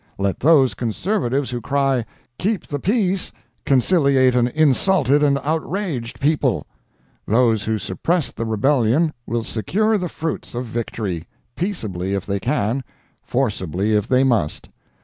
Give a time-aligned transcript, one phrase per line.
[0.17, 2.05] Let those conservatives who cry
[2.39, 3.31] "keep the peace"
[3.67, 6.65] conciliate an insulted and outraged people.
[7.27, 14.07] Those who suppressed the rebellion will secure the fruits of victory—peaceably if they can—forcibly if
[14.07, 14.69] they must.